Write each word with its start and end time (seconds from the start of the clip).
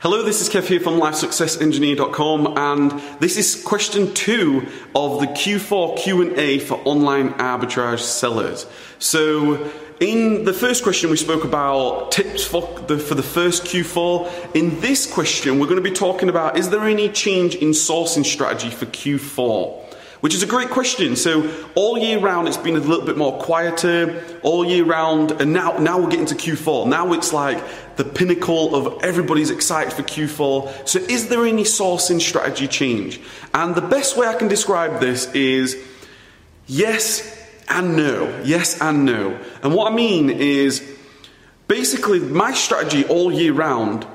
Hello, 0.00 0.22
this 0.22 0.40
is 0.40 0.48
Kev 0.48 0.68
here 0.68 0.78
from 0.78 1.00
LifeSuccessEngineer.com, 1.00 2.56
and 2.56 3.02
this 3.18 3.36
is 3.36 3.60
question 3.64 4.14
two 4.14 4.64
of 4.94 5.18
the 5.18 5.26
Q4 5.26 5.98
Q&A 5.98 6.60
for 6.60 6.80
online 6.84 7.30
arbitrage 7.30 7.98
sellers. 7.98 8.66
So, 9.00 9.68
in 9.98 10.44
the 10.44 10.52
first 10.52 10.84
question, 10.84 11.10
we 11.10 11.16
spoke 11.16 11.42
about 11.42 12.12
tips 12.12 12.44
for 12.44 12.78
the, 12.86 12.96
for 12.96 13.16
the 13.16 13.24
first 13.24 13.64
Q4. 13.64 14.54
In 14.54 14.78
this 14.78 15.04
question, 15.12 15.58
we're 15.58 15.66
going 15.66 15.82
to 15.82 15.90
be 15.90 15.90
talking 15.90 16.28
about 16.28 16.56
is 16.56 16.70
there 16.70 16.84
any 16.84 17.08
change 17.08 17.56
in 17.56 17.70
sourcing 17.70 18.24
strategy 18.24 18.70
for 18.70 18.86
Q4? 18.86 19.87
Which 20.20 20.34
is 20.34 20.42
a 20.42 20.46
great 20.46 20.70
question. 20.70 21.14
So 21.14 21.48
all 21.76 21.96
year 21.96 22.18
round, 22.18 22.48
it's 22.48 22.56
been 22.56 22.74
a 22.74 22.80
little 22.80 23.06
bit 23.06 23.16
more 23.16 23.38
quieter. 23.40 24.24
All 24.42 24.64
year 24.64 24.84
round, 24.84 25.30
and 25.32 25.52
now 25.52 25.78
now 25.78 26.00
we're 26.00 26.10
getting 26.10 26.26
to 26.26 26.34
Q4. 26.34 26.88
Now 26.88 27.12
it's 27.12 27.32
like 27.32 27.62
the 27.96 28.04
pinnacle 28.04 28.74
of 28.74 29.04
everybody's 29.04 29.50
excited 29.50 29.92
for 29.92 30.02
Q4. 30.02 30.88
So 30.88 30.98
is 30.98 31.28
there 31.28 31.44
any 31.44 31.62
sourcing 31.62 32.20
strategy 32.20 32.66
change? 32.66 33.20
And 33.54 33.74
the 33.74 33.80
best 33.80 34.16
way 34.16 34.26
I 34.26 34.34
can 34.34 34.48
describe 34.48 35.00
this 35.00 35.32
is 35.34 35.76
yes 36.66 37.36
and 37.68 37.96
no. 37.96 38.42
Yes 38.44 38.80
and 38.80 39.04
no. 39.04 39.38
And 39.62 39.74
what 39.74 39.92
I 39.92 39.94
mean 39.94 40.30
is 40.30 40.82
basically 41.68 42.18
my 42.18 42.52
strategy 42.54 43.04
all 43.04 43.32
year 43.32 43.52
round 43.52 44.06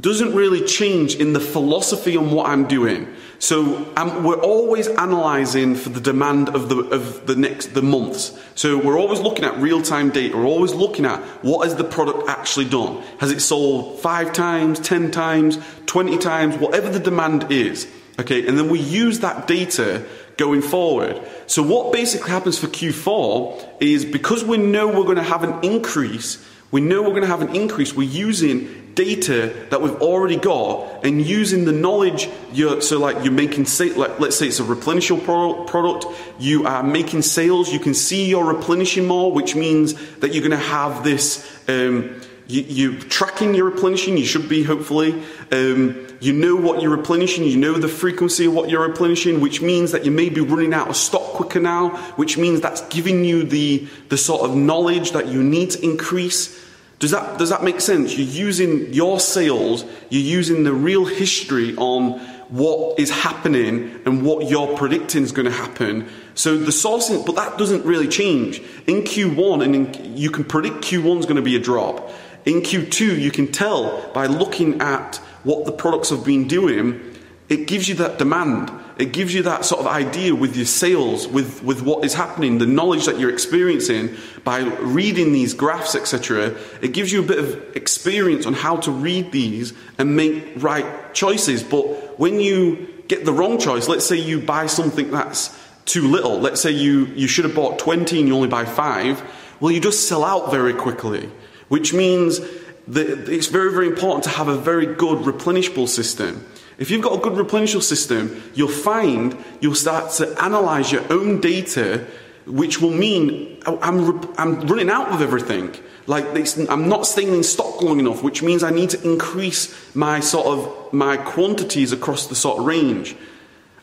doesn't 0.00 0.34
really 0.34 0.64
change 0.64 1.14
in 1.14 1.32
the 1.32 1.40
philosophy 1.40 2.16
on 2.16 2.30
what 2.30 2.48
I'm 2.48 2.66
doing. 2.66 3.12
So 3.38 3.92
um, 3.96 4.24
we're 4.24 4.40
always 4.40 4.86
analysing 4.86 5.74
for 5.74 5.90
the 5.90 6.00
demand 6.00 6.48
of 6.48 6.68
the 6.68 6.78
of 6.88 7.26
the 7.26 7.36
next 7.36 7.74
the 7.74 7.82
months. 7.82 8.38
So 8.54 8.78
we're 8.78 8.98
always 8.98 9.20
looking 9.20 9.44
at 9.44 9.56
real 9.58 9.82
time 9.82 10.10
data. 10.10 10.36
We're 10.36 10.46
always 10.46 10.74
looking 10.74 11.04
at 11.04 11.20
what 11.44 11.66
has 11.66 11.76
the 11.76 11.84
product 11.84 12.28
actually 12.28 12.68
done. 12.68 13.02
Has 13.18 13.30
it 13.30 13.40
sold 13.40 14.00
five 14.00 14.32
times, 14.32 14.80
ten 14.80 15.10
times, 15.10 15.58
twenty 15.86 16.18
times, 16.18 16.56
whatever 16.56 16.88
the 16.88 17.00
demand 17.00 17.50
is. 17.52 17.86
Okay, 18.18 18.46
and 18.46 18.58
then 18.58 18.70
we 18.70 18.80
use 18.80 19.20
that 19.20 19.46
data 19.46 20.04
going 20.38 20.62
forward. 20.62 21.20
So 21.46 21.62
what 21.62 21.92
basically 21.92 22.30
happens 22.30 22.58
for 22.58 22.66
Q4 22.66 23.80
is 23.80 24.04
because 24.04 24.44
we 24.44 24.56
know 24.56 24.86
we're 24.86 25.04
going 25.04 25.16
to 25.16 25.22
have 25.22 25.44
an 25.44 25.62
increase 25.62 26.44
we 26.70 26.80
know 26.80 27.02
we're 27.02 27.10
going 27.10 27.22
to 27.22 27.28
have 27.28 27.42
an 27.42 27.54
increase. 27.54 27.94
We're 27.94 28.08
using 28.08 28.85
data 28.96 29.54
that 29.70 29.80
we've 29.80 30.02
already 30.02 30.36
got 30.36 31.04
and 31.04 31.24
using 31.24 31.64
the 31.64 31.72
knowledge. 31.72 32.28
You're, 32.52 32.80
so, 32.80 32.98
like 32.98 33.22
you're 33.22 33.32
making, 33.32 33.66
say 33.66 33.90
like, 33.90 34.18
let's 34.18 34.36
say 34.36 34.48
it's 34.48 34.58
a 34.58 34.64
replenishable 34.64 35.66
product. 35.68 36.06
You 36.40 36.66
are 36.66 36.82
making 36.82 37.22
sales. 37.22 37.72
You 37.72 37.78
can 37.78 37.94
see 37.94 38.28
you're 38.28 38.52
replenishing 38.52 39.06
more, 39.06 39.30
which 39.30 39.54
means 39.54 39.94
that 40.16 40.34
you're 40.34 40.46
going 40.46 40.58
to 40.58 40.66
have 40.66 41.04
this. 41.04 41.46
Um, 41.68 42.20
you, 42.48 42.96
are 42.96 43.00
tracking 43.00 43.54
your 43.54 43.66
replenishing. 43.66 44.16
You 44.16 44.24
should 44.24 44.48
be 44.48 44.62
hopefully. 44.62 45.22
Um, 45.52 46.06
you 46.20 46.32
know 46.32 46.56
what 46.56 46.80
you're 46.80 46.96
replenishing. 46.96 47.44
You 47.44 47.56
know 47.56 47.74
the 47.74 47.88
frequency 47.88 48.46
of 48.46 48.54
what 48.54 48.70
you're 48.70 48.86
replenishing, 48.86 49.40
which 49.40 49.60
means 49.60 49.92
that 49.92 50.04
you 50.04 50.10
may 50.10 50.30
be 50.30 50.40
running 50.40 50.72
out 50.72 50.88
of 50.88 50.96
stock 50.96 51.22
quicker 51.22 51.60
now. 51.60 51.90
Which 52.14 52.38
means 52.38 52.60
that's 52.60 52.80
giving 52.88 53.24
you 53.24 53.42
the 53.42 53.86
the 54.08 54.16
sort 54.16 54.42
of 54.42 54.56
knowledge 54.56 55.10
that 55.12 55.26
you 55.26 55.42
need 55.42 55.70
to 55.72 55.84
increase. 55.84 56.65
Does 56.98 57.10
that 57.10 57.38
does 57.38 57.50
that 57.50 57.62
make 57.62 57.80
sense? 57.80 58.16
You're 58.16 58.26
using 58.26 58.92
your 58.92 59.20
sales. 59.20 59.84
You're 60.08 60.22
using 60.22 60.64
the 60.64 60.72
real 60.72 61.04
history 61.04 61.76
on 61.76 62.18
what 62.48 62.98
is 62.98 63.10
happening 63.10 64.00
and 64.06 64.24
what 64.24 64.48
you're 64.48 64.76
predicting 64.76 65.22
is 65.22 65.32
going 65.32 65.46
to 65.46 65.52
happen. 65.52 66.08
So 66.34 66.56
the 66.56 66.70
sourcing, 66.70 67.26
but 67.26 67.34
that 67.34 67.58
doesn't 67.58 67.84
really 67.84 68.08
change 68.08 68.60
in 68.86 69.02
Q1, 69.02 69.64
and 69.64 69.74
in, 69.74 70.16
you 70.16 70.30
can 70.30 70.44
predict 70.44 70.76
Q1 70.76 71.20
is 71.20 71.26
going 71.26 71.36
to 71.36 71.42
be 71.42 71.56
a 71.56 71.60
drop. 71.60 72.10
In 72.44 72.60
Q2, 72.60 73.18
you 73.20 73.30
can 73.32 73.50
tell 73.50 74.08
by 74.12 74.26
looking 74.26 74.80
at 74.80 75.16
what 75.42 75.66
the 75.66 75.72
products 75.72 76.10
have 76.10 76.24
been 76.24 76.46
doing, 76.46 77.00
it 77.48 77.66
gives 77.66 77.88
you 77.88 77.96
that 77.96 78.18
demand. 78.18 78.70
It 78.98 79.12
gives 79.12 79.34
you 79.34 79.42
that 79.42 79.64
sort 79.64 79.80
of 79.80 79.86
idea 79.86 80.34
with 80.34 80.56
your 80.56 80.64
sales, 80.64 81.28
with, 81.28 81.62
with 81.62 81.82
what 81.82 82.04
is 82.04 82.14
happening, 82.14 82.58
the 82.58 82.66
knowledge 82.66 83.06
that 83.06 83.18
you're 83.18 83.32
experiencing 83.32 84.16
by 84.42 84.60
reading 84.60 85.32
these 85.32 85.52
graphs, 85.52 85.94
etc. 85.94 86.56
It 86.80 86.94
gives 86.94 87.12
you 87.12 87.20
a 87.20 87.26
bit 87.26 87.38
of 87.38 87.76
experience 87.76 88.46
on 88.46 88.54
how 88.54 88.76
to 88.78 88.90
read 88.90 89.32
these 89.32 89.74
and 89.98 90.16
make 90.16 90.52
right 90.56 91.14
choices. 91.14 91.62
But 91.62 92.18
when 92.18 92.40
you 92.40 92.88
get 93.08 93.24
the 93.24 93.32
wrong 93.32 93.58
choice, 93.58 93.86
let's 93.86 94.06
say 94.06 94.16
you 94.16 94.40
buy 94.40 94.66
something 94.66 95.10
that's 95.10 95.56
too 95.84 96.08
little, 96.08 96.40
let's 96.40 96.60
say 96.60 96.70
you, 96.70 97.06
you 97.06 97.28
should 97.28 97.44
have 97.44 97.54
bought 97.54 97.78
20 97.78 98.18
and 98.18 98.28
you 98.28 98.34
only 98.34 98.48
buy 98.48 98.64
five, 98.64 99.22
well, 99.60 99.70
you 99.70 99.80
just 99.80 100.08
sell 100.08 100.24
out 100.24 100.50
very 100.50 100.72
quickly 100.72 101.30
which 101.68 101.92
means 101.92 102.40
that 102.88 103.28
it's 103.28 103.48
very, 103.48 103.72
very 103.72 103.88
important 103.88 104.24
to 104.24 104.30
have 104.30 104.48
a 104.48 104.56
very 104.56 104.86
good 104.86 105.24
replenishable 105.24 105.88
system. 105.88 106.46
If 106.78 106.90
you've 106.90 107.02
got 107.02 107.18
a 107.18 107.22
good 107.22 107.32
replenishable 107.32 107.82
system, 107.82 108.42
you'll 108.54 108.68
find 108.68 109.36
you'll 109.60 109.74
start 109.74 110.12
to 110.14 110.42
analyze 110.42 110.92
your 110.92 111.10
own 111.10 111.40
data, 111.40 112.06
which 112.46 112.80
will 112.80 112.90
mean 112.90 113.62
oh, 113.66 113.78
I'm, 113.80 114.20
I'm 114.38 114.60
running 114.66 114.90
out 114.90 115.08
of 115.08 115.22
everything. 115.22 115.74
Like 116.06 116.26
I'm 116.70 116.88
not 116.88 117.06
staying 117.06 117.32
in 117.34 117.42
stock 117.42 117.82
long 117.82 117.98
enough, 117.98 118.22
which 118.22 118.42
means 118.42 118.62
I 118.62 118.70
need 118.70 118.90
to 118.90 119.10
increase 119.10 119.74
my 119.94 120.20
sort 120.20 120.46
of 120.46 120.92
my 120.92 121.16
quantities 121.16 121.92
across 121.92 122.26
the 122.26 122.34
sort 122.34 122.58
of 122.58 122.66
range. 122.66 123.16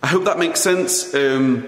I 0.02 0.08
hope 0.08 0.26
that 0.26 0.40
makes 0.40 0.62
sense. 0.62 1.14
Um, 1.14 1.68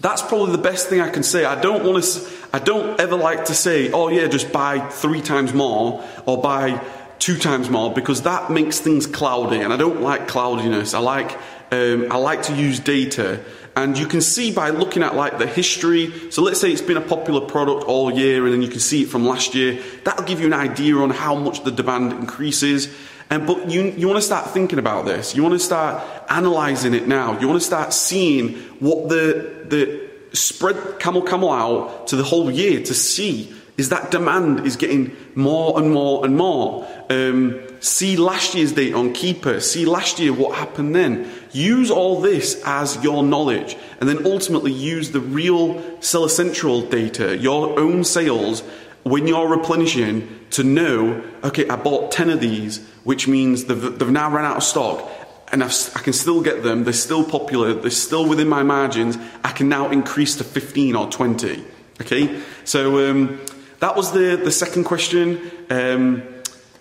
that's 0.00 0.22
probably 0.22 0.52
the 0.52 0.62
best 0.62 0.88
thing 0.88 1.00
I 1.00 1.10
can 1.10 1.22
say. 1.22 1.44
I 1.44 1.60
don't 1.60 1.84
want 1.84 2.02
to. 2.02 2.28
I 2.52 2.58
don't 2.58 2.98
ever 3.00 3.16
like 3.16 3.46
to 3.46 3.54
say, 3.54 3.92
"Oh 3.92 4.08
yeah, 4.08 4.26
just 4.26 4.52
buy 4.52 4.80
three 4.80 5.22
times 5.22 5.54
more 5.54 6.04
or 6.26 6.42
buy 6.42 6.82
two 7.20 7.38
times 7.38 7.70
more," 7.70 7.92
because 7.92 8.22
that 8.22 8.50
makes 8.50 8.80
things 8.80 9.06
cloudy, 9.06 9.60
and 9.60 9.72
I 9.72 9.76
don't 9.76 10.00
like 10.02 10.26
cloudiness. 10.26 10.92
I 10.94 10.98
like 10.98 11.38
um, 11.70 12.10
I 12.10 12.16
like 12.16 12.42
to 12.44 12.54
use 12.54 12.80
data, 12.80 13.40
and 13.76 13.96
you 13.96 14.06
can 14.06 14.20
see 14.20 14.50
by 14.52 14.70
looking 14.70 15.04
at 15.04 15.14
like 15.14 15.38
the 15.38 15.46
history. 15.46 16.12
So 16.30 16.42
let's 16.42 16.60
say 16.60 16.72
it's 16.72 16.82
been 16.82 16.96
a 16.96 17.00
popular 17.00 17.46
product 17.46 17.84
all 17.84 18.10
year, 18.10 18.44
and 18.44 18.52
then 18.52 18.62
you 18.62 18.68
can 18.68 18.80
see 18.80 19.02
it 19.02 19.08
from 19.08 19.24
last 19.24 19.54
year. 19.54 19.80
That'll 20.04 20.24
give 20.24 20.40
you 20.40 20.46
an 20.46 20.54
idea 20.54 20.96
on 20.96 21.10
how 21.10 21.36
much 21.36 21.62
the 21.62 21.70
demand 21.70 22.12
increases. 22.12 22.88
And 23.30 23.46
but 23.46 23.70
you 23.70 23.82
you 23.96 24.08
want 24.08 24.18
to 24.18 24.26
start 24.26 24.50
thinking 24.50 24.80
about 24.80 25.04
this. 25.04 25.36
You 25.36 25.44
want 25.44 25.54
to 25.54 25.64
start 25.64 26.02
analyzing 26.28 26.94
it 26.94 27.06
now. 27.06 27.38
You 27.38 27.46
want 27.46 27.60
to 27.60 27.66
start 27.66 27.92
seeing 27.92 28.56
what 28.80 29.08
the 29.08 29.66
the 29.68 30.10
spread 30.32 30.98
camel 30.98 31.22
camel 31.22 31.52
out 31.52 32.08
to 32.08 32.16
the 32.16 32.24
whole 32.24 32.50
year 32.50 32.82
to 32.82 32.94
see 32.94 33.52
is 33.80 33.88
that 33.88 34.10
demand 34.10 34.66
is 34.66 34.76
getting 34.76 35.16
more 35.34 35.78
and 35.80 35.90
more 35.90 36.22
and 36.24 36.36
more. 36.36 36.86
Um, 37.08 37.58
see 37.80 38.16
last 38.16 38.54
year's 38.54 38.72
date 38.72 38.94
on 38.94 39.14
Keepa. 39.14 39.62
See 39.62 39.86
last 39.86 40.18
year 40.18 40.34
what 40.34 40.58
happened 40.58 40.94
then. 40.94 41.32
Use 41.52 41.90
all 41.90 42.20
this 42.20 42.62
as 42.66 43.02
your 43.02 43.22
knowledge, 43.22 43.76
and 43.98 44.06
then 44.06 44.26
ultimately 44.26 44.70
use 44.70 45.12
the 45.12 45.20
real 45.20 45.82
Seller 46.02 46.28
Central 46.28 46.82
data, 46.82 47.38
your 47.38 47.80
own 47.80 48.04
sales, 48.04 48.62
when 49.02 49.26
you're 49.26 49.48
replenishing 49.48 50.28
to 50.50 50.62
know, 50.62 51.22
okay, 51.42 51.66
I 51.66 51.76
bought 51.76 52.12
10 52.12 52.28
of 52.28 52.40
these, 52.40 52.86
which 53.04 53.26
means 53.26 53.64
they've, 53.64 53.98
they've 53.98 54.10
now 54.10 54.30
run 54.30 54.44
out 54.44 54.58
of 54.58 54.62
stock 54.62 55.10
and 55.52 55.64
I've, 55.64 55.72
i 55.96 56.00
can 56.00 56.12
still 56.12 56.42
get 56.42 56.62
them. 56.62 56.84
They're 56.84 56.92
still 56.92 57.24
popular. 57.24 57.72
They're 57.72 57.90
still 57.90 58.28
within 58.28 58.48
my 58.48 58.62
margins. 58.62 59.16
I 59.42 59.52
can 59.52 59.68
now 59.70 59.88
increase 59.90 60.36
to 60.36 60.44
15 60.44 60.94
or 60.96 61.10
20. 61.10 61.64
Okay, 62.00 62.40
so 62.64 63.10
um, 63.10 63.40
that 63.80 63.96
was 63.96 64.12
the, 64.12 64.40
the 64.42 64.50
second 64.50 64.84
question. 64.84 65.50
Um, 65.68 66.22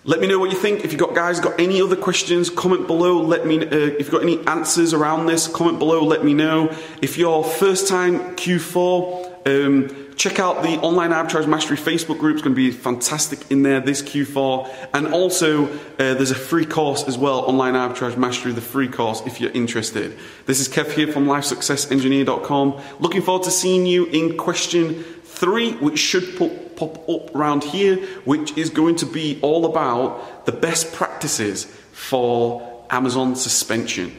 let 0.06 0.20
me 0.22 0.28
know 0.28 0.40
what 0.40 0.52
you 0.52 0.58
think. 0.58 0.86
If 0.86 0.92
you've 0.92 1.00
got 1.00 1.14
guys 1.14 1.40
got 1.40 1.60
any 1.60 1.82
other 1.82 1.96
questions, 1.96 2.50
comment 2.50 2.88
below. 2.88 3.22
Let 3.22 3.46
me. 3.46 3.60
Uh, 3.60 3.76
if 3.76 4.00
you've 4.00 4.12
got 4.12 4.24
any 4.24 4.46
answers 4.48 4.94
around 4.94 5.26
this, 5.26 5.48
comment 5.48 5.80
below. 5.80 6.04
Let 6.04 6.24
me 6.24 6.34
know. 6.34 6.70
If 7.02 7.18
you're 7.18 7.44
first 7.44 7.88
time 7.88 8.36
Q4. 8.36 9.28
Um, 9.46 10.10
Check 10.20 10.38
out 10.38 10.64
the 10.64 10.78
Online 10.82 11.12
Arbitrage 11.12 11.48
Mastery 11.48 11.78
Facebook 11.78 12.20
group. 12.20 12.34
It's 12.34 12.44
going 12.44 12.54
to 12.54 12.58
be 12.58 12.72
fantastic 12.72 13.50
in 13.50 13.64
there 13.64 13.80
this 13.80 14.02
Q4. 14.02 14.90
And 14.94 15.14
also, 15.14 15.68
uh, 15.68 15.70
there's 15.98 16.31
a 16.31 16.36
free 16.36 16.66
course 16.66 17.08
as 17.08 17.18
well, 17.18 17.40
Online 17.46 17.76
Arbitrage 17.76 18.18
Mastery, 18.18 18.51
the 18.51 18.60
free 18.60 18.90
course, 18.90 19.22
if 19.25 19.40
you're 19.40 19.51
interested. 19.51 20.19
This 20.46 20.60
is 20.60 20.68
Kev 20.68 20.92
here 20.92 21.07
from 21.07 21.28
LifeSuccessEngineer.com. 21.28 22.81
Looking 23.00 23.22
forward 23.22 23.46
to 23.46 23.51
seeing 23.51 23.86
you 23.86 24.07
in 24.07 24.36
question 24.36 25.06
three, 25.39 25.74
which 25.74 26.00
should 26.00 26.38
pop, 26.38 26.51
pop 26.75 27.09
up 27.09 27.33
around 27.33 27.63
here, 27.63 27.95
which 28.25 28.57
is 28.57 28.69
going 28.69 28.95
to 28.97 29.06
be 29.06 29.39
all 29.41 29.65
about 29.65 30.45
the 30.45 30.51
best 30.51 30.94
practices 30.94 31.65
for 31.94 32.86
Amazon 32.89 33.36
suspension. 33.36 34.15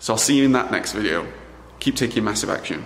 So 0.00 0.12
I'll 0.12 0.18
see 0.18 0.36
you 0.36 0.44
in 0.44 0.52
that 0.52 0.70
next 0.70 0.92
video. 0.92 1.26
Keep 1.78 1.96
taking 1.96 2.24
massive 2.24 2.50
action. 2.50 2.84